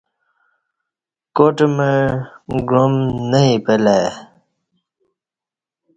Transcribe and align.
کاٹ 1.35 1.57
مع 1.75 1.91
گعام 2.69 2.93
نہ 3.31 3.39
اِپہ 3.51 3.75
لہ 3.83 3.95
ای 3.99 4.09